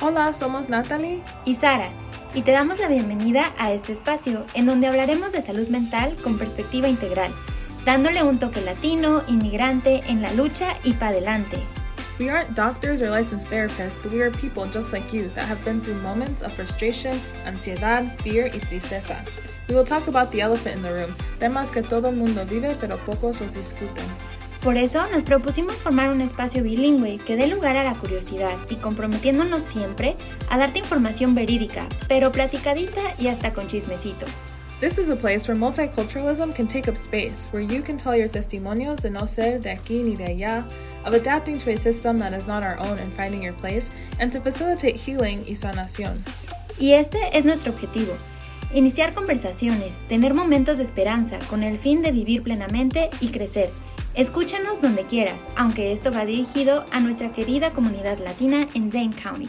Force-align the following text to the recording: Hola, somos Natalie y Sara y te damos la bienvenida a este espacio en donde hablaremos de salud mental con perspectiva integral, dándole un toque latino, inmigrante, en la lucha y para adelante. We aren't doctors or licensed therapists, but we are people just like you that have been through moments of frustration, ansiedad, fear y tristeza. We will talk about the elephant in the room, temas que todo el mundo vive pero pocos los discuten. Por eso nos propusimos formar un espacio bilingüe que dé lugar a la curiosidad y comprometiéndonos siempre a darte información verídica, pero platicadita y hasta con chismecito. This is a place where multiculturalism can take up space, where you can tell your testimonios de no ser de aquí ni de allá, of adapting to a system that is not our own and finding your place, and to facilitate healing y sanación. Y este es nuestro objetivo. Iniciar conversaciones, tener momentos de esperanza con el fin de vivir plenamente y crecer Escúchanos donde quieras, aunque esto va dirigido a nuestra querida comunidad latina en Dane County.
Hola, 0.00 0.32
somos 0.32 0.68
Natalie 0.68 1.22
y 1.44 1.54
Sara 1.54 1.92
y 2.34 2.42
te 2.42 2.50
damos 2.50 2.80
la 2.80 2.88
bienvenida 2.88 3.52
a 3.56 3.72
este 3.72 3.92
espacio 3.92 4.44
en 4.54 4.66
donde 4.66 4.88
hablaremos 4.88 5.32
de 5.32 5.42
salud 5.42 5.68
mental 5.68 6.16
con 6.24 6.38
perspectiva 6.38 6.88
integral, 6.88 7.32
dándole 7.84 8.22
un 8.22 8.38
toque 8.38 8.60
latino, 8.62 9.22
inmigrante, 9.28 10.02
en 10.06 10.22
la 10.22 10.32
lucha 10.32 10.76
y 10.82 10.94
para 10.94 11.10
adelante. 11.10 11.62
We 12.18 12.30
aren't 12.30 12.54
doctors 12.56 13.00
or 13.00 13.10
licensed 13.10 13.48
therapists, 13.48 14.02
but 14.02 14.12
we 14.12 14.22
are 14.22 14.30
people 14.30 14.66
just 14.66 14.92
like 14.92 15.12
you 15.12 15.28
that 15.34 15.46
have 15.46 15.64
been 15.64 15.80
through 15.80 16.00
moments 16.02 16.42
of 16.42 16.52
frustration, 16.52 17.20
ansiedad, 17.46 18.16
fear 18.22 18.46
y 18.46 18.58
tristeza. 18.58 19.24
We 19.68 19.76
will 19.76 19.84
talk 19.84 20.08
about 20.08 20.32
the 20.32 20.40
elephant 20.40 20.76
in 20.76 20.82
the 20.82 20.92
room, 20.92 21.14
temas 21.38 21.70
que 21.70 21.82
todo 21.82 22.08
el 22.08 22.16
mundo 22.16 22.44
vive 22.44 22.76
pero 22.80 22.96
pocos 22.98 23.40
los 23.40 23.54
discuten. 23.54 24.04
Por 24.62 24.76
eso 24.76 25.02
nos 25.10 25.24
propusimos 25.24 25.82
formar 25.82 26.12
un 26.12 26.20
espacio 26.20 26.62
bilingüe 26.62 27.18
que 27.18 27.34
dé 27.34 27.48
lugar 27.48 27.76
a 27.76 27.82
la 27.82 27.94
curiosidad 27.94 28.56
y 28.70 28.76
comprometiéndonos 28.76 29.64
siempre 29.64 30.14
a 30.50 30.56
darte 30.56 30.78
información 30.78 31.34
verídica, 31.34 31.88
pero 32.06 32.30
platicadita 32.30 33.00
y 33.18 33.26
hasta 33.26 33.52
con 33.52 33.66
chismecito. 33.66 34.24
This 34.78 34.98
is 34.98 35.10
a 35.10 35.16
place 35.16 35.48
where 35.48 35.58
multiculturalism 35.58 36.54
can 36.54 36.68
take 36.68 36.88
up 36.88 36.96
space, 36.96 37.48
where 37.52 37.64
you 37.64 37.82
can 37.82 37.96
tell 37.96 38.16
your 38.16 38.28
testimonios 38.28 39.00
de 39.00 39.10
no 39.10 39.26
ser 39.26 39.60
de 39.60 39.72
aquí 39.72 40.04
ni 40.04 40.14
de 40.14 40.26
allá, 40.26 40.64
of 41.04 41.14
adapting 41.14 41.58
to 41.58 41.70
a 41.70 41.76
system 41.76 42.20
that 42.20 42.32
is 42.32 42.46
not 42.46 42.62
our 42.62 42.78
own 42.78 43.00
and 43.00 43.12
finding 43.12 43.42
your 43.42 43.54
place, 43.54 43.90
and 44.20 44.30
to 44.30 44.40
facilitate 44.40 44.96
healing 44.96 45.40
y 45.48 45.56
sanación. 45.56 46.22
Y 46.78 46.92
este 46.92 47.18
es 47.36 47.44
nuestro 47.44 47.72
objetivo. 47.72 48.12
Iniciar 48.74 49.12
conversaciones, 49.12 49.94
tener 50.08 50.34
momentos 50.34 50.78
de 50.78 50.84
esperanza 50.84 51.38
con 51.50 51.64
el 51.64 51.78
fin 51.78 52.00
de 52.00 52.12
vivir 52.12 52.42
plenamente 52.42 53.10
y 53.20 53.28
crecer 53.28 53.70
Escúchanos 54.14 54.82
donde 54.82 55.06
quieras, 55.06 55.48
aunque 55.56 55.90
esto 55.92 56.12
va 56.12 56.26
dirigido 56.26 56.84
a 56.90 57.00
nuestra 57.00 57.32
querida 57.32 57.72
comunidad 57.72 58.18
latina 58.18 58.68
en 58.74 58.90
Dane 58.90 59.14
County. 59.14 59.48